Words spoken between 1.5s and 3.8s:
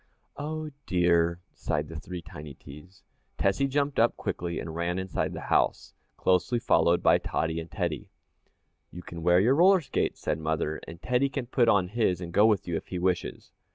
sighed the three tiny T's. Tessie